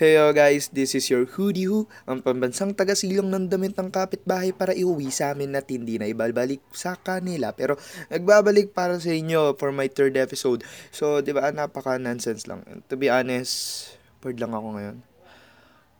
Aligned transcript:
Heyo 0.00 0.32
guys, 0.32 0.72
this 0.72 0.96
is 0.96 1.12
your 1.12 1.28
Hoodie 1.28 1.68
Who, 1.68 1.84
ang 2.08 2.24
pambansang 2.24 2.72
tagasilong 2.72 3.28
ng 3.28 3.52
damit 3.52 3.76
ng 3.76 3.92
kapitbahay 3.92 4.48
para 4.48 4.72
iuwi 4.72 5.12
sa 5.12 5.36
amin 5.36 5.52
at 5.52 5.68
hindi 5.68 6.00
na 6.00 6.08
ibabalik 6.08 6.64
sa 6.72 6.96
kanila. 6.96 7.52
Pero 7.52 7.76
nagbabalik 8.08 8.72
para 8.72 8.96
sa 8.96 9.12
inyo 9.12 9.60
for 9.60 9.76
my 9.76 9.92
third 9.92 10.16
episode. 10.16 10.64
So, 10.88 11.20
di 11.20 11.36
ba, 11.36 11.52
napaka-nonsense 11.52 12.48
lang. 12.48 12.64
To 12.88 12.96
be 12.96 13.12
honest, 13.12 13.92
bored 14.24 14.40
lang 14.40 14.56
ako 14.56 14.80
ngayon. 14.80 14.96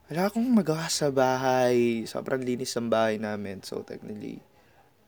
Wala 0.08 0.32
akong 0.32 0.48
magawa 0.48 0.88
sa 0.88 1.12
bahay. 1.12 2.08
Sobrang 2.08 2.40
linis 2.40 2.72
ang 2.80 2.88
bahay 2.88 3.20
namin. 3.20 3.60
So, 3.60 3.84
technically, 3.84 4.40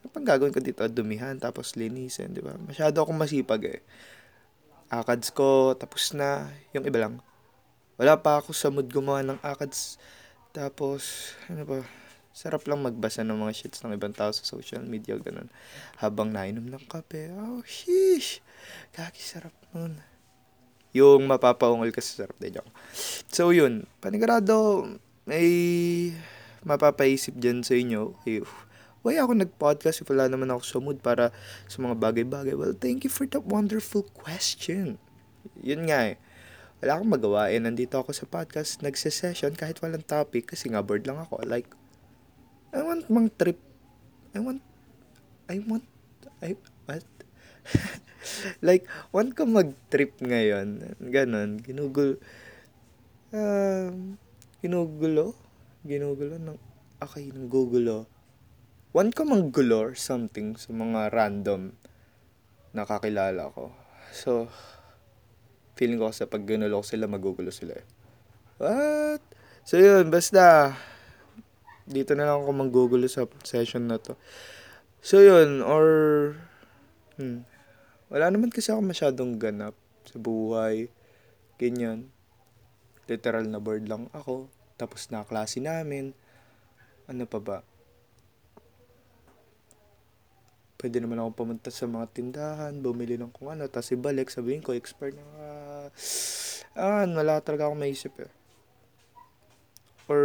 ano 0.05 0.13
pang 0.13 0.29
gagawin 0.29 0.53
ko 0.53 0.61
dito? 0.61 0.85
Dumihan, 0.93 1.41
tapos 1.41 1.81
linisin, 1.81 2.37
di 2.37 2.45
ba? 2.45 2.61
Masyado 2.61 3.01
akong 3.01 3.17
masipag 3.17 3.73
eh. 3.73 3.81
Akads 4.93 5.33
ko, 5.33 5.81
tapos 5.81 6.13
na. 6.13 6.53
Yung 6.77 6.85
iba 6.85 7.09
lang. 7.09 7.32
Wala 8.03 8.19
pa 8.19 8.43
ako 8.43 8.51
sa 8.51 8.67
mood 8.67 8.91
gumawa 8.91 9.23
ng 9.23 9.39
akads. 9.47 9.95
Tapos, 10.51 11.31
ano 11.47 11.63
ba, 11.63 11.79
sarap 12.35 12.67
lang 12.67 12.83
magbasa 12.83 13.23
ng 13.23 13.39
mga 13.39 13.55
shits 13.55 13.87
ng 13.87 13.95
ibang 13.95 14.11
tao 14.11 14.35
sa 14.35 14.43
social 14.43 14.83
media, 14.83 15.15
ganun. 15.23 15.47
Habang 16.03 16.35
nainom 16.35 16.67
ng 16.67 16.83
kape, 16.91 17.31
oh, 17.31 17.63
sheesh, 17.63 18.43
kaki 18.91 19.23
sarap 19.23 19.55
nun. 19.71 20.03
Yung 20.91 21.31
mapapaungol 21.31 21.95
ka 21.95 22.03
sa 22.03 22.27
sarap 22.27 22.35
din 22.43 22.59
ako. 22.59 22.71
So, 23.31 23.55
yun, 23.55 23.87
panigurado, 24.03 24.83
may 25.23 25.47
mapapaisip 26.67 27.39
dyan 27.39 27.63
sa 27.63 27.79
inyo. 27.79 28.19
Eh, 28.27 28.43
why 29.07 29.15
ako 29.23 29.39
nag-podcast 29.39 30.03
if 30.03 30.11
wala 30.11 30.27
naman 30.27 30.51
ako 30.51 30.63
sa 30.67 30.79
mood 30.83 30.99
para 30.99 31.31
sa 31.71 31.79
mga 31.79 31.95
bagay-bagay? 32.03 32.59
Well, 32.59 32.75
thank 32.75 33.07
you 33.07 33.15
for 33.15 33.31
that 33.31 33.47
wonderful 33.47 34.03
question. 34.11 34.99
Yun 35.63 35.87
nga 35.87 36.11
eh 36.11 36.32
wala 36.83 36.99
akong 36.99 37.15
magawa 37.15 37.47
eh. 37.55 37.63
Nandito 37.63 37.95
ako 38.03 38.11
sa 38.11 38.27
podcast, 38.27 38.83
nagse-session 38.83 39.55
kahit 39.55 39.79
walang 39.79 40.03
topic 40.03 40.51
kasi 40.51 40.67
nga 40.67 40.83
bored 40.83 41.07
lang 41.07 41.23
ako. 41.23 41.39
Like, 41.47 41.71
I 42.75 42.83
want 42.83 43.07
mang 43.07 43.31
trip. 43.31 43.63
I 44.35 44.43
want, 44.43 44.59
I 45.47 45.63
want, 45.63 45.87
I, 46.43 46.59
what? 46.91 47.07
like, 48.67 48.91
want 49.15 49.39
ko 49.39 49.47
mag-trip 49.47 50.19
ngayon. 50.19 50.99
Ganon, 50.99 51.63
ginugul, 51.63 52.19
um, 53.31 54.19
ginugulo? 54.59 55.39
Ginugulo 55.87 56.35
ng, 56.35 56.59
okay, 56.99 57.31
ng 57.31 57.47
gugulo. 57.47 58.11
Want 58.91 59.15
ko 59.15 59.23
manggulo 59.23 59.87
or 59.87 59.95
something 59.95 60.59
sa 60.59 60.75
mga 60.75 61.15
random 61.15 61.79
nakakilala 62.75 63.53
ko. 63.55 63.71
So, 64.11 64.51
feeling 65.83 65.99
ko 65.99 66.15
sa 66.15 66.31
pag 66.31 66.47
ginulo 66.47 66.79
ko 66.79 66.87
sila, 66.87 67.11
magugulo 67.11 67.51
sila 67.51 67.75
eh. 67.75 67.87
What? 68.63 69.19
So 69.67 69.83
yun, 69.83 70.15
basta, 70.15 70.79
dito 71.91 72.15
na 72.15 72.31
lang 72.31 72.47
ako 72.47 72.55
manggugulo 72.55 73.11
sa 73.11 73.27
session 73.43 73.91
na 73.91 73.99
to. 73.99 74.15
So 75.03 75.19
yun, 75.19 75.59
or, 75.67 75.87
hmm, 77.19 77.43
wala 78.15 78.31
naman 78.31 78.55
kasi 78.55 78.71
ako 78.71 78.79
masyadong 78.87 79.43
ganap 79.43 79.75
sa 80.07 80.23
buhay. 80.23 80.87
Ganyan. 81.59 82.15
Literal 83.11 83.51
na 83.51 83.59
board 83.59 83.91
lang 83.91 84.07
ako. 84.15 84.47
Tapos 84.79 85.11
na 85.11 85.27
klase 85.27 85.59
namin. 85.59 86.15
Ano 87.11 87.27
pa 87.27 87.43
ba? 87.43 87.59
pwede 90.83 90.99
naman 90.99 91.23
ako 91.23 91.31
pumunta 91.47 91.71
sa 91.71 91.87
mga 91.87 92.11
tindahan, 92.11 92.75
bumili 92.83 93.15
ng 93.15 93.31
kung 93.31 93.55
ano, 93.55 93.71
tapos 93.71 93.95
ibalik, 93.95 94.35
sabihin 94.35 94.59
ko, 94.59 94.75
expert 94.75 95.15
na, 95.15 95.23
uh, 95.23 95.52
ah, 96.79 97.05
wala 97.05 97.43
talaga 97.45 97.69
akong 97.69 97.83
maisip 97.83 98.13
eh. 98.23 98.31
Or, 100.11 100.23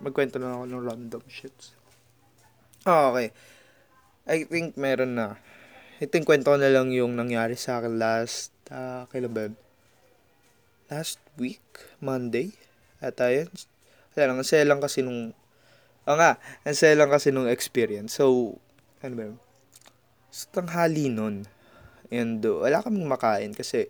magkwento 0.00 0.38
na 0.38 0.54
ako 0.54 0.64
ng 0.70 0.84
random 0.84 1.24
shits. 1.28 1.74
Oh, 2.86 3.12
okay. 3.12 3.32
I 4.24 4.48
think 4.48 4.76
meron 4.80 5.18
na. 5.18 5.36
I 6.00 6.08
think 6.08 6.28
kwento 6.28 6.52
ko 6.52 6.58
na 6.60 6.72
lang 6.72 6.92
yung 6.92 7.16
nangyari 7.16 7.56
sa 7.56 7.80
akin 7.80 8.00
last, 8.00 8.52
uh, 8.72 9.04
kailan 9.12 9.32
ba? 9.32 9.44
Last 10.88 11.20
week? 11.36 11.64
Monday? 12.00 12.56
At 13.00 13.20
ayun. 13.20 13.52
Kaya 14.14 14.30
lang, 14.30 14.38
ang 14.40 14.46
lang 14.46 14.80
kasi 14.80 15.02
nung, 15.02 15.34
oh 16.06 16.16
nga, 16.16 16.38
ang 16.64 16.76
lang 16.76 17.10
kasi 17.10 17.32
nung 17.32 17.50
experience. 17.50 18.16
So, 18.16 18.56
ano 19.02 19.14
ba 19.16 19.24
yun? 19.32 19.38
sa 20.34 20.50
tanghali 20.50 21.06
nun. 21.06 21.46
And 22.10 22.42
uh, 22.42 22.66
wala 22.66 22.82
kaming 22.82 23.06
makain 23.06 23.54
kasi 23.54 23.86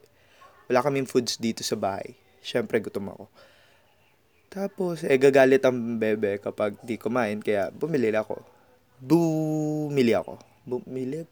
wala 0.68 0.84
kaming 0.84 1.08
foods 1.08 1.36
dito 1.36 1.60
sa 1.60 1.76
bahay. 1.76 2.16
Siyempre 2.44 2.80
gutom 2.80 3.12
ako. 3.12 3.24
Tapos, 4.54 5.02
eh 5.02 5.18
gagalit 5.18 5.66
ang 5.66 5.98
bebe 5.98 6.38
kapag 6.38 6.78
di 6.86 6.94
kumain 6.94 7.42
kaya 7.42 7.74
bumili 7.74 8.14
ako. 8.14 8.38
Bumili 9.02 10.14
ako. 10.14 10.38
Bumili? 10.62 11.26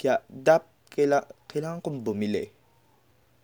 Kaya, 0.00 0.24
dap, 0.26 0.64
kaila, 0.88 1.22
kailangan 1.46 1.84
kong 1.84 2.00
bumili. 2.00 2.48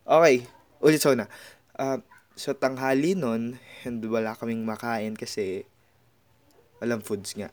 Okay, 0.09 0.49
ulit 0.81 0.99
so 0.99 1.12
na. 1.12 1.28
Uh, 1.77 2.01
sa 2.41 2.57
tanghali 2.57 3.12
nun, 3.12 3.61
and 3.84 4.01
wala 4.09 4.33
kaming 4.33 4.65
makain 4.65 5.12
kasi 5.12 5.69
walang 6.81 7.05
foods 7.05 7.37
nga. 7.37 7.53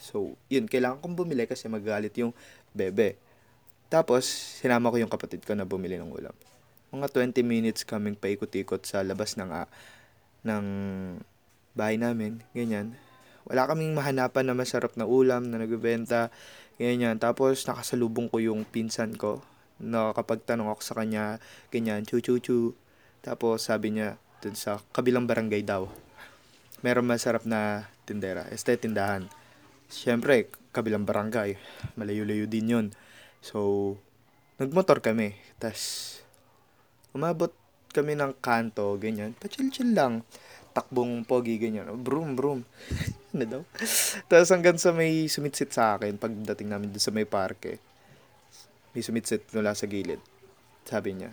So, 0.00 0.34
yun, 0.48 0.66
kailangan 0.66 1.04
kong 1.04 1.14
bumili 1.14 1.44
kasi 1.44 1.68
magalit 1.68 2.16
yung 2.16 2.32
bebe. 2.72 3.20
Tapos, 3.92 4.24
sinama 4.58 4.88
ko 4.88 4.96
yung 4.96 5.12
kapatid 5.12 5.44
ko 5.44 5.52
na 5.52 5.68
bumili 5.68 6.00
ng 6.00 6.08
ulam. 6.08 6.32
Mga 6.92 7.06
20 7.32 7.40
minutes 7.42 7.82
kaming 7.88 8.14
paikot-ikot 8.14 8.84
sa 8.84 9.00
labas 9.00 9.40
ng, 9.40 9.48
uh, 9.48 9.66
ng 10.44 10.64
bahay 11.72 11.96
namin, 11.96 12.44
ganyan. 12.52 12.92
Wala 13.48 13.64
kaming 13.66 13.96
mahanapan 13.96 14.46
na 14.46 14.54
masarap 14.54 14.94
na 14.94 15.08
ulam 15.08 15.48
na 15.48 15.58
nagbebenta, 15.58 16.28
ganyan. 16.76 17.16
Tapos, 17.16 17.64
nakasalubong 17.64 18.28
ko 18.28 18.38
yung 18.38 18.68
pinsan 18.68 19.16
ko. 19.16 19.40
Nakakapagtanong 19.80 20.68
ako 20.68 20.80
sa 20.84 20.94
kanya, 21.00 21.40
ganyan, 21.72 22.04
chu-chu-chu. 22.04 22.76
Tapos, 23.24 23.66
sabi 23.66 23.96
niya, 23.96 24.20
dun 24.44 24.54
sa 24.54 24.78
kabilang 24.92 25.24
barangay 25.24 25.64
daw, 25.64 25.88
meron 26.84 27.08
masarap 27.08 27.48
na 27.48 27.88
tindera, 28.04 28.44
este 28.52 28.76
tindahan 28.76 29.26
Siyempre, 29.92 30.48
kabilang 30.72 31.04
barangay. 31.04 31.60
Malayo-layo 32.00 32.48
din 32.48 32.72
yun. 32.72 32.86
So, 33.44 34.00
nagmotor 34.56 35.04
kami. 35.04 35.36
Tapos, 35.60 36.21
umabot 37.12 37.52
kami 37.92 38.16
ng 38.16 38.32
kanto, 38.40 38.96
ganyan. 38.96 39.36
Pa-chill-chill 39.36 39.92
lang. 39.92 40.24
Takbong 40.72 41.28
pogi, 41.28 41.60
ganyan. 41.60 41.92
Broom, 42.00 42.32
broom. 42.32 42.64
ano 43.36 43.44
daw? 43.44 43.62
Tapos 44.28 44.48
hanggang 44.48 44.80
sa 44.80 44.96
may 44.96 45.28
sumitsit 45.28 45.76
sa 45.76 46.00
akin, 46.00 46.16
pagdating 46.16 46.72
namin 46.72 46.88
doon 46.88 47.04
sa 47.04 47.12
may 47.12 47.28
parke, 47.28 47.76
may 48.96 49.04
sumitsit 49.04 49.44
mula 49.52 49.76
sa 49.76 49.84
gilid. 49.84 50.20
Sabi 50.88 51.16
niya, 51.16 51.30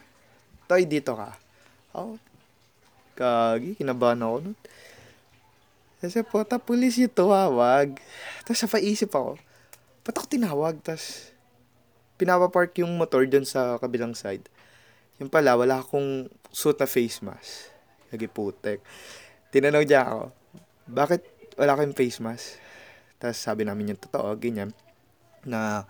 Toy, 0.70 0.86
dito 0.86 1.16
ka. 1.16 1.34
Oh, 1.96 2.20
kagi, 3.18 3.74
kinabahan 3.80 4.22
ako 4.22 4.36
nun. 4.46 4.58
Kasi 6.00 6.24
po, 6.24 6.44
ta 6.48 6.62
pulis 6.62 6.96
yung 6.96 7.12
tumawag. 7.12 8.00
Tapos 8.48 8.60
sa 8.60 8.70
paisip 8.72 9.12
ako, 9.12 9.36
ba't 10.08 10.16
ako 10.16 10.28
tinawag? 10.32 10.76
Tapos, 10.80 11.34
pinapapark 12.16 12.76
yung 12.80 12.96
motor 12.96 13.28
dun 13.28 13.44
sa 13.44 13.76
kabilang 13.80 14.16
side. 14.16 14.48
Yung 15.20 15.28
pala, 15.28 15.60
wala 15.60 15.84
akong 15.84 16.32
suit 16.48 16.80
na 16.80 16.88
face 16.88 17.20
mask. 17.20 17.68
Lagi 18.10 18.32
putek. 18.32 18.80
Tinanong 19.52 19.86
niya 19.86 20.08
ako, 20.08 20.22
bakit 20.88 21.22
wala 21.60 21.76
kayong 21.76 21.98
face 21.98 22.24
mask? 22.24 22.56
Tapos 23.20 23.36
sabi 23.36 23.68
namin 23.68 23.94
yung 23.94 24.02
totoo, 24.02 24.40
ganyan, 24.40 24.72
na 25.44 25.84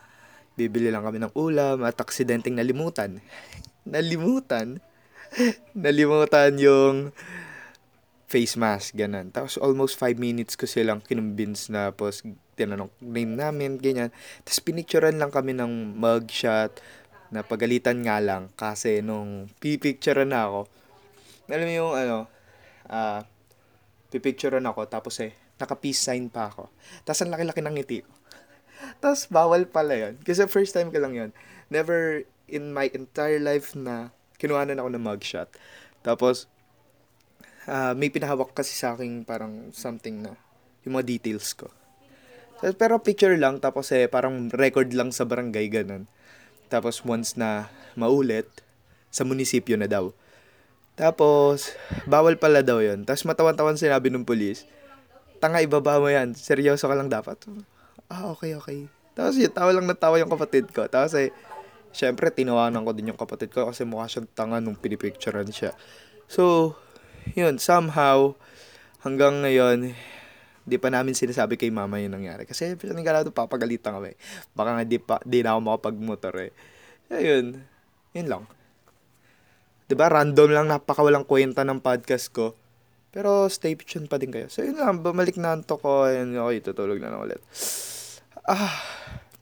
bibili 0.58 0.90
lang 0.90 1.06
kami 1.06 1.22
ng 1.22 1.34
ulam 1.38 1.86
at 1.86 1.96
aksidenteng 2.02 2.58
nalimutan. 2.58 3.22
nalimutan? 3.86 4.82
nalimutan 5.78 6.58
yung 6.58 7.14
face 8.26 8.58
mask, 8.58 8.98
ganun. 8.98 9.30
Tapos 9.30 9.62
almost 9.62 9.98
5 10.02 10.18
minutes 10.18 10.58
ko 10.58 10.66
silang 10.66 11.06
kinumbins 11.06 11.70
na 11.70 11.94
pos 11.94 12.26
tinanong 12.58 12.90
name 12.98 13.38
namin, 13.38 13.78
ganyan. 13.78 14.10
Tapos 14.42 14.62
pinicturean 14.66 15.22
lang 15.22 15.30
kami 15.30 15.54
ng 15.54 15.98
mugshot 15.98 16.82
na 17.30 17.46
pagalitan 17.46 18.02
nga 18.02 18.18
lang 18.18 18.50
kasi 18.58 19.06
nung 19.06 19.50
pipicturean 19.62 20.34
na 20.34 20.50
ako, 20.50 20.62
alam 21.50 21.66
mo 21.66 21.74
yung 21.74 21.94
ano, 21.94 22.18
ah, 22.90 23.22
uh, 23.22 23.22
pipicturean 24.10 24.66
ako 24.66 24.90
tapos 24.90 25.22
eh, 25.22 25.34
naka-peace 25.62 26.02
sign 26.02 26.32
pa 26.32 26.50
ako. 26.50 26.72
Tapos 27.06 27.20
ang 27.22 27.32
laki-laki 27.34 27.62
ng 27.62 27.76
ngiti 27.78 28.00
ko. 28.02 28.12
Tapos 29.04 29.28
bawal 29.28 29.68
pala 29.68 29.92
yun. 29.92 30.16
Kasi 30.24 30.48
first 30.48 30.72
time 30.72 30.88
ko 30.88 31.04
lang 31.04 31.12
yun. 31.12 31.30
Never 31.68 32.24
in 32.48 32.72
my 32.72 32.88
entire 32.96 33.38
life 33.38 33.76
na 33.76 34.16
kinuhanan 34.40 34.80
ako 34.80 34.90
ng 34.96 35.04
mugshot. 35.04 35.50
Tapos, 36.00 36.48
uh, 37.68 37.92
may 37.94 38.08
pinahawak 38.08 38.56
kasi 38.56 38.72
sa 38.74 38.96
akin 38.96 39.28
parang 39.28 39.70
something 39.76 40.24
na 40.24 40.34
yung 40.88 40.96
mga 40.96 41.20
details 41.20 41.52
ko. 41.54 41.68
Pero 42.60 43.00
picture 43.00 43.36
lang, 43.40 43.64
tapos 43.64 43.92
eh, 43.96 44.12
parang 44.12 44.52
record 44.52 44.92
lang 44.92 45.16
sa 45.16 45.24
barangay, 45.24 45.72
ganun. 45.72 46.12
Tapos 46.70 47.02
once 47.04 47.36
na 47.36 47.68
maulit, 47.98 48.48
sa 49.10 49.26
munisipyo 49.26 49.76
na 49.76 49.90
daw. 49.90 50.14
Tapos, 50.94 51.74
bawal 52.06 52.38
pala 52.38 52.62
daw 52.62 52.80
yun. 52.80 53.04
Tapos 53.04 53.26
matawan-tawan 53.26 53.80
sinabi 53.80 54.14
ng 54.14 54.28
polis, 54.28 54.70
tanga 55.42 55.64
ibaba 55.64 55.98
mo 55.98 56.12
yan, 56.12 56.38
seryoso 56.38 56.86
ka 56.86 56.96
lang 56.96 57.10
dapat. 57.10 57.40
Ah, 58.12 58.30
okay, 58.30 58.54
okay. 58.54 58.86
Tapos 59.18 59.36
yun, 59.40 59.52
tawa 59.52 59.72
lang 59.74 59.88
na 59.88 59.96
tawa 59.96 60.22
yung 60.22 60.30
kapatid 60.30 60.70
ko. 60.70 60.86
Tapos 60.86 61.16
eh, 61.18 61.34
syempre, 61.96 62.30
tinawanan 62.30 62.86
ko 62.86 62.92
din 62.94 63.12
yung 63.12 63.20
kapatid 63.20 63.50
ko 63.50 63.68
kasi 63.72 63.88
mukha 63.88 64.12
siyang 64.12 64.30
tanga 64.36 64.62
nung 64.62 64.78
pinipicturean 64.78 65.50
siya. 65.50 65.74
So, 66.30 66.76
yun, 67.34 67.58
somehow, 67.58 68.36
hanggang 69.02 69.42
ngayon, 69.42 69.96
di 70.70 70.78
pa 70.78 70.94
namin 70.94 71.18
sinasabi 71.18 71.58
kay 71.58 71.74
mama 71.74 71.98
yung 71.98 72.14
nangyari. 72.14 72.46
Kasi 72.46 72.78
panigurado 72.78 73.34
papagalitan 73.34 73.98
kami. 73.98 74.14
Baka 74.54 74.78
nga 74.78 74.84
di, 74.86 75.02
pa, 75.02 75.18
di 75.26 75.42
na 75.42 75.58
ako 75.58 75.60
makapagmotor 75.66 76.36
eh. 76.46 76.52
Ayun, 77.10 77.58
yun 78.14 78.28
lang. 78.30 78.44
ba 79.90 80.06
random 80.06 80.54
lang 80.54 80.70
napakawalang 80.70 81.26
kwenta 81.26 81.66
ng 81.66 81.82
podcast 81.82 82.30
ko. 82.30 82.54
Pero 83.10 83.50
stay 83.50 83.74
tuned 83.74 84.06
pa 84.06 84.22
din 84.22 84.30
kayo. 84.30 84.46
So 84.54 84.62
yun 84.62 84.78
lang, 84.78 85.02
bumalik 85.02 85.34
na 85.42 85.58
anto 85.58 85.82
ko. 85.82 86.06
Ayun, 86.06 86.38
okay, 86.38 86.62
tutulog 86.62 87.02
na 87.02 87.10
lang 87.10 87.26
ulit. 87.26 87.42
Ah, 88.46 88.78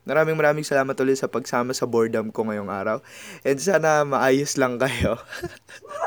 maraming 0.07 0.39
maraming 0.39 0.63
salamat 0.63 0.95
ulit 1.03 1.19
sa 1.19 1.27
pagsama 1.27 1.75
sa 1.75 1.83
boredom 1.83 2.31
ko 2.31 2.47
ngayong 2.47 2.71
araw. 2.71 2.97
And 3.43 3.59
sana 3.59 4.07
maayos 4.07 4.55
lang 4.55 4.79
kayo. 4.79 5.19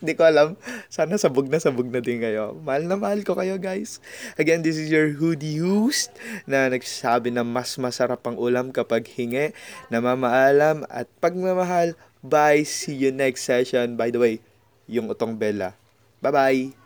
Hindi 0.00 0.16
ko 0.16 0.24
alam. 0.24 0.56
Sana 0.88 1.20
sabog 1.20 1.52
na 1.52 1.60
sabog 1.60 1.92
na 1.92 2.00
din 2.00 2.24
kayo. 2.24 2.56
Mahal 2.64 2.88
na 2.88 2.96
mahal 2.96 3.20
ko 3.20 3.36
kayo, 3.36 3.60
guys. 3.60 4.00
Again, 4.40 4.64
this 4.64 4.80
is 4.80 4.88
your 4.88 5.12
hoodie 5.12 5.60
host 5.60 6.08
na 6.48 6.72
nagsasabi 6.72 7.28
na 7.28 7.44
mas 7.44 7.76
masarap 7.76 8.24
ang 8.24 8.40
ulam 8.40 8.72
kapag 8.72 9.04
hingi, 9.04 9.52
namamaalam, 9.92 10.88
at 10.88 11.04
pagmamahal. 11.20 11.92
Bye. 12.24 12.64
See 12.64 12.96
you 12.96 13.12
next 13.12 13.44
session. 13.44 14.00
By 14.00 14.08
the 14.08 14.20
way, 14.20 14.34
yung 14.88 15.12
utong 15.12 15.36
Bella. 15.36 15.76
Bye-bye. 16.24 16.79